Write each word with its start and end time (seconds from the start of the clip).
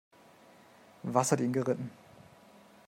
Was 1.03 1.31
hat 1.31 1.41
ihn 1.41 1.53
geritten? 1.53 1.91